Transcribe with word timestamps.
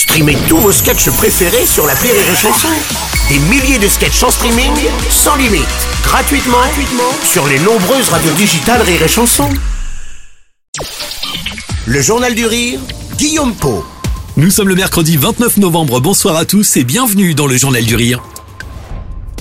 Streamez 0.00 0.38
tous 0.48 0.56
vos 0.56 0.72
sketchs 0.72 1.10
préférés 1.10 1.66
sur 1.66 1.86
la 1.86 1.92
Rire 1.92 2.14
et 2.14 2.34
Chanson. 2.34 2.68
Des 3.28 3.38
milliers 3.38 3.78
de 3.78 3.86
sketchs 3.86 4.22
en 4.22 4.30
streaming, 4.30 4.72
sans 5.10 5.36
limite, 5.36 5.66
gratuitement, 6.02 6.56
gratuitement 6.56 7.12
sur 7.22 7.46
les 7.46 7.58
nombreuses 7.58 8.08
radios 8.08 8.32
digitales 8.32 8.80
Rire 8.80 9.02
et 9.02 9.08
Chanson. 9.08 9.50
Le 11.84 12.00
Journal 12.00 12.34
du 12.34 12.46
Rire, 12.46 12.80
Guillaume 13.18 13.54
Po. 13.54 13.84
Nous 14.38 14.50
sommes 14.50 14.70
le 14.70 14.74
mercredi 14.74 15.18
29 15.18 15.58
novembre, 15.58 16.00
bonsoir 16.00 16.34
à 16.36 16.46
tous 16.46 16.78
et 16.78 16.84
bienvenue 16.84 17.34
dans 17.34 17.46
le 17.46 17.58
Journal 17.58 17.84
du 17.84 17.94
Rire. 17.94 18.22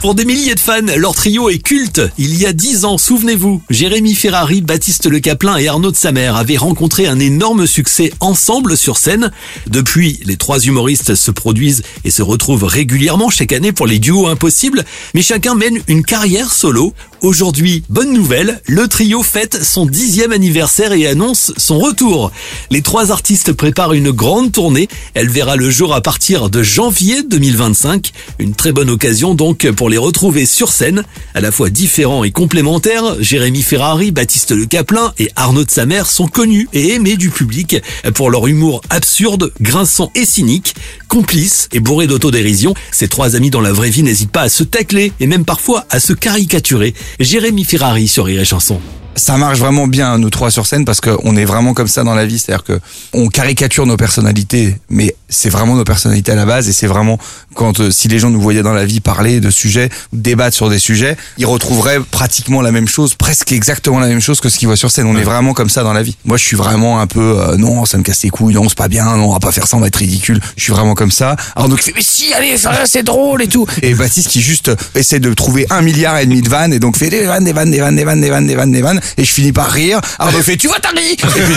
Pour 0.00 0.14
des 0.14 0.24
milliers 0.24 0.54
de 0.54 0.60
fans, 0.60 0.80
leur 0.96 1.12
trio 1.12 1.48
est 1.50 1.58
culte. 1.58 2.00
Il 2.18 2.38
y 2.38 2.46
a 2.46 2.52
dix 2.52 2.84
ans, 2.84 2.98
souvenez-vous, 2.98 3.62
Jérémy 3.68 4.14
Ferrari, 4.14 4.60
Baptiste 4.60 5.06
Le 5.06 5.18
Caplin 5.18 5.56
et 5.56 5.66
Arnaud 5.66 5.90
de 5.90 5.96
Samer 5.96 6.28
avaient 6.36 6.56
rencontré 6.56 7.08
un 7.08 7.18
énorme 7.18 7.66
succès 7.66 8.12
ensemble 8.20 8.76
sur 8.76 8.96
scène. 8.96 9.32
Depuis, 9.66 10.20
les 10.24 10.36
trois 10.36 10.60
humoristes 10.60 11.16
se 11.16 11.32
produisent 11.32 11.82
et 12.04 12.12
se 12.12 12.22
retrouvent 12.22 12.62
régulièrement 12.62 13.28
chaque 13.28 13.52
année 13.52 13.72
pour 13.72 13.88
les 13.88 13.98
duos 13.98 14.28
impossibles, 14.28 14.84
mais 15.14 15.22
chacun 15.22 15.56
mène 15.56 15.80
une 15.88 16.04
carrière 16.04 16.52
solo. 16.52 16.94
Aujourd'hui, 17.20 17.82
bonne 17.88 18.12
nouvelle, 18.12 18.60
le 18.66 18.86
trio 18.86 19.24
fête 19.24 19.64
son 19.64 19.86
dixième 19.86 20.30
anniversaire 20.30 20.92
et 20.92 21.08
annonce 21.08 21.52
son 21.56 21.80
retour. 21.80 22.30
Les 22.70 22.80
trois 22.80 23.10
artistes 23.10 23.52
préparent 23.52 23.92
une 23.92 24.12
grande 24.12 24.52
tournée. 24.52 24.86
Elle 25.14 25.28
verra 25.28 25.56
le 25.56 25.68
jour 25.68 25.94
à 25.94 26.00
partir 26.00 26.48
de 26.48 26.62
janvier 26.62 27.24
2025. 27.24 28.12
Une 28.38 28.54
très 28.54 28.70
bonne 28.70 28.88
occasion 28.88 29.34
donc 29.34 29.68
pour 29.72 29.90
les 29.90 29.98
retrouver 29.98 30.46
sur 30.46 30.70
scène, 30.70 31.02
à 31.34 31.40
la 31.40 31.50
fois 31.50 31.70
différents 31.70 32.22
et 32.22 32.30
complémentaires. 32.30 33.16
Jérémy 33.18 33.62
Ferrari, 33.62 34.12
Baptiste 34.12 34.52
Le 34.52 34.66
Caplin 34.66 35.12
et 35.18 35.28
Arnaud 35.34 35.64
de 35.64 35.70
Samer 35.72 36.04
sont 36.06 36.28
connus 36.28 36.68
et 36.72 36.94
aimés 36.94 37.16
du 37.16 37.30
public 37.30 37.82
pour 38.14 38.30
leur 38.30 38.46
humour 38.46 38.80
absurde, 38.90 39.52
grinçant 39.60 40.12
et 40.14 40.24
cynique, 40.24 40.76
complice 41.08 41.68
et 41.72 41.80
bourré 41.80 42.06
d'autodérision. 42.06 42.74
Ces 42.92 43.08
trois 43.08 43.34
amis 43.34 43.50
dans 43.50 43.60
la 43.60 43.72
vraie 43.72 43.90
vie 43.90 44.04
n'hésitent 44.04 44.30
pas 44.30 44.42
à 44.42 44.48
se 44.48 44.62
tacler 44.62 45.12
et 45.18 45.26
même 45.26 45.44
parfois 45.44 45.84
à 45.90 45.98
se 45.98 46.12
caricaturer. 46.12 46.94
Jérémy 47.20 47.64
Ferrari 47.64 48.08
sur 48.08 48.26
Rire 48.26 48.44
Chanson. 48.44 48.80
Ça 49.14 49.36
marche 49.36 49.58
vraiment 49.58 49.88
bien 49.88 50.16
nous 50.18 50.30
trois 50.30 50.50
sur 50.50 50.66
scène 50.66 50.84
parce 50.84 51.00
qu'on 51.00 51.36
est 51.36 51.44
vraiment 51.44 51.74
comme 51.74 51.88
ça 51.88 52.04
dans 52.04 52.14
la 52.14 52.24
vie, 52.24 52.38
c'est-à-dire 52.38 52.64
que 52.64 52.78
on 53.12 53.28
caricature 53.28 53.84
nos 53.84 53.96
personnalités, 53.96 54.76
mais 54.88 55.16
c'est 55.28 55.50
vraiment 55.50 55.74
nos 55.74 55.84
personnalités 55.84 56.32
à 56.32 56.34
la 56.34 56.46
base 56.46 56.68
et 56.68 56.72
c'est 56.72 56.86
vraiment 56.86 57.18
quand 57.54 57.80
euh, 57.80 57.90
si 57.90 58.08
les 58.08 58.18
gens 58.18 58.30
nous 58.30 58.40
voyaient 58.40 58.62
dans 58.62 58.72
la 58.72 58.86
vie 58.86 59.00
parler 59.00 59.40
de 59.40 59.50
sujets, 59.50 59.90
débattre 60.12 60.56
sur 60.56 60.70
des 60.70 60.78
sujets, 60.78 61.16
ils 61.38 61.46
retrouveraient 61.46 62.00
pratiquement 62.00 62.62
la 62.62 62.70
même 62.70 62.88
chose, 62.88 63.14
presque 63.14 63.52
exactement 63.52 63.98
la 63.98 64.06
même 64.06 64.20
chose 64.20 64.40
que 64.40 64.48
ce 64.48 64.58
qu'ils 64.58 64.68
voient 64.68 64.76
sur 64.76 64.90
scène. 64.90 65.06
On 65.06 65.16
est 65.16 65.24
vraiment 65.24 65.54
comme 65.54 65.68
ça 65.68 65.82
dans 65.82 65.92
la 65.92 66.02
vie. 66.02 66.16
Moi, 66.24 66.36
je 66.36 66.44
suis 66.44 66.56
vraiment 66.56 67.00
un 67.00 67.06
peu 67.06 67.38
euh, 67.38 67.56
non, 67.56 67.84
ça 67.84 67.98
me 67.98 68.02
casse 68.02 68.22
les 68.22 68.30
couilles, 68.30 68.54
non, 68.54 68.68
c'est 68.68 68.78
pas 68.78 68.88
bien, 68.88 69.04
non, 69.04 69.28
on 69.28 69.32
va 69.32 69.40
pas 69.40 69.52
faire 69.52 69.66
ça, 69.66 69.76
on 69.76 69.80
va 69.80 69.88
être 69.88 69.96
ridicule. 69.96 70.40
Je 70.56 70.62
suis 70.62 70.72
vraiment 70.72 70.94
comme 70.94 71.10
ça. 71.10 71.36
Alors 71.56 71.68
donc 71.68 71.82
fait 71.82 71.92
mais 71.94 72.02
si, 72.02 72.32
allez, 72.32 72.56
c'est 72.84 73.02
drôle 73.02 73.42
et 73.42 73.48
tout. 73.48 73.66
Et 73.82 73.94
Baptiste 73.94 74.28
qui 74.28 74.40
juste 74.40 74.70
essaie 74.94 75.20
de 75.20 75.32
trouver 75.34 75.66
un 75.70 75.82
milliard 75.82 76.18
et 76.18 76.26
demi 76.26 76.42
de 76.42 76.48
vannes 76.48 76.72
et 76.72 76.78
donc 76.78 76.96
fait 76.96 77.10
des 77.10 77.24
vannes, 77.24 77.44
des 77.44 77.52
vannes, 77.52 77.70
des 77.70 77.80
vannes, 77.80 77.96
des 77.96 78.04
vannes, 78.04 78.20
des 78.20 78.30
vannes, 78.30 78.46
des 78.46 78.54
vannes, 78.54 78.72
des 78.72 78.82
vannes 78.82 79.00
et 79.16 79.24
je 79.24 79.32
finis 79.32 79.52
par 79.52 79.70
rire. 79.70 80.00
Alors 80.18 80.40
fait 80.42 80.56
tu 80.56 80.68
vois 80.68 80.78
t'as 80.80 80.90
ri. 80.90 81.12
Et 81.12 81.16
puis 81.16 81.54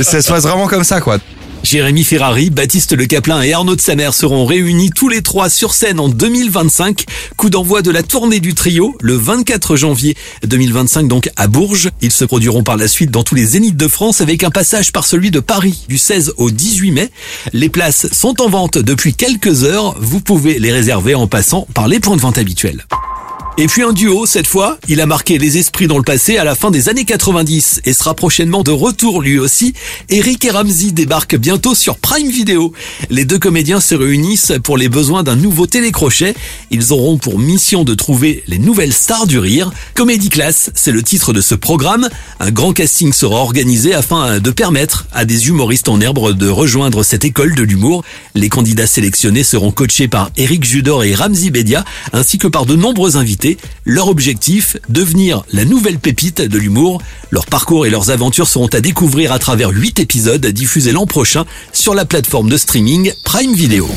ça 0.04 0.22
se 0.22 0.28
passe 0.28 0.42
vraiment 0.44 0.66
comme 0.66 0.84
ça 0.84 1.00
quoi. 1.00 1.18
Jérémy 1.62 2.04
Ferrari, 2.04 2.50
Baptiste 2.50 2.96
Le 2.96 3.06
Caplin 3.06 3.42
et 3.42 3.52
Arnaud 3.52 3.76
de 3.76 3.80
Samer 3.80 4.10
seront 4.12 4.46
réunis 4.46 4.90
tous 4.90 5.08
les 5.08 5.22
trois 5.22 5.50
sur 5.50 5.74
scène 5.74 6.00
en 6.00 6.08
2025. 6.08 7.04
Coup 7.36 7.50
d'envoi 7.50 7.82
de 7.82 7.90
la 7.90 8.02
tournée 8.02 8.40
du 8.40 8.54
trio 8.54 8.96
le 9.00 9.14
24 9.14 9.76
janvier 9.76 10.16
2025 10.44 11.06
donc 11.06 11.30
à 11.36 11.46
Bourges. 11.46 11.90
Ils 12.00 12.12
se 12.12 12.24
produiront 12.24 12.62
par 12.62 12.76
la 12.76 12.88
suite 12.88 13.10
dans 13.10 13.22
tous 13.22 13.34
les 13.34 13.44
zéniths 13.44 13.76
de 13.76 13.88
France 13.88 14.20
avec 14.20 14.42
un 14.42 14.50
passage 14.50 14.90
par 14.90 15.04
celui 15.04 15.30
de 15.30 15.40
Paris 15.40 15.84
du 15.88 15.98
16 15.98 16.34
au 16.38 16.50
18 16.50 16.90
mai. 16.92 17.10
Les 17.52 17.68
places 17.68 18.10
sont 18.12 18.40
en 18.40 18.48
vente 18.48 18.78
depuis 18.78 19.14
quelques 19.14 19.64
heures. 19.64 19.96
Vous 20.00 20.20
pouvez 20.20 20.58
les 20.58 20.72
réserver 20.72 21.14
en 21.14 21.26
passant 21.26 21.66
par 21.74 21.88
les 21.88 22.00
points 22.00 22.16
de 22.16 22.22
vente 22.22 22.38
habituels. 22.38 22.86
Et 23.60 23.66
puis 23.66 23.82
un 23.82 23.92
duo, 23.92 24.24
cette 24.24 24.46
fois, 24.46 24.78
il 24.88 25.02
a 25.02 25.06
marqué 25.06 25.36
les 25.36 25.58
esprits 25.58 25.86
dans 25.86 25.98
le 25.98 26.02
passé 26.02 26.38
à 26.38 26.44
la 26.44 26.54
fin 26.54 26.70
des 26.70 26.88
années 26.88 27.04
90 27.04 27.82
et 27.84 27.92
sera 27.92 28.14
prochainement 28.14 28.62
de 28.62 28.70
retour 28.70 29.20
lui 29.20 29.38
aussi. 29.38 29.74
Eric 30.08 30.46
et 30.46 30.50
Ramsey 30.50 30.92
débarquent 30.92 31.36
bientôt 31.36 31.74
sur 31.74 31.98
Prime 31.98 32.30
Video. 32.30 32.72
Les 33.10 33.26
deux 33.26 33.38
comédiens 33.38 33.78
se 33.78 33.94
réunissent 33.94 34.54
pour 34.64 34.78
les 34.78 34.88
besoins 34.88 35.22
d'un 35.22 35.36
nouveau 35.36 35.66
télécrochet. 35.66 36.34
Ils 36.70 36.94
auront 36.94 37.18
pour 37.18 37.38
mission 37.38 37.84
de 37.84 37.92
trouver 37.92 38.42
les 38.46 38.58
nouvelles 38.58 38.94
stars 38.94 39.26
du 39.26 39.38
rire. 39.38 39.70
Comédie 39.92 40.30
Class, 40.30 40.70
c'est 40.74 40.90
le 40.90 41.02
titre 41.02 41.34
de 41.34 41.42
ce 41.42 41.54
programme. 41.54 42.08
Un 42.38 42.50
grand 42.50 42.72
casting 42.72 43.12
sera 43.12 43.40
organisé 43.40 43.92
afin 43.92 44.40
de 44.40 44.50
permettre 44.50 45.04
à 45.12 45.26
des 45.26 45.48
humoristes 45.48 45.90
en 45.90 46.00
herbe 46.00 46.32
de 46.34 46.48
rejoindre 46.48 47.02
cette 47.02 47.26
école 47.26 47.54
de 47.54 47.62
l'humour. 47.62 48.04
Les 48.34 48.48
candidats 48.48 48.86
sélectionnés 48.86 49.44
seront 49.44 49.70
coachés 49.70 50.08
par 50.08 50.30
Eric 50.38 50.64
Judor 50.64 51.04
et 51.04 51.14
Ramsey 51.14 51.50
Bedia 51.50 51.84
ainsi 52.14 52.38
que 52.38 52.48
par 52.48 52.64
de 52.64 52.74
nombreux 52.74 53.18
invités 53.18 53.49
leur 53.84 54.08
objectif, 54.08 54.76
devenir 54.88 55.44
la 55.52 55.64
nouvelle 55.64 55.98
pépite 55.98 56.40
de 56.40 56.58
l'humour. 56.58 57.00
Leur 57.30 57.46
parcours 57.46 57.86
et 57.86 57.90
leurs 57.90 58.10
aventures 58.10 58.48
seront 58.48 58.68
à 58.68 58.80
découvrir 58.80 59.32
à 59.32 59.38
travers 59.38 59.70
8 59.70 60.00
épisodes 60.00 60.44
diffusés 60.46 60.92
l'an 60.92 61.06
prochain 61.06 61.44
sur 61.72 61.94
la 61.94 62.04
plateforme 62.04 62.48
de 62.48 62.56
streaming 62.56 63.12
Prime 63.24 63.54
Video. 63.54 63.88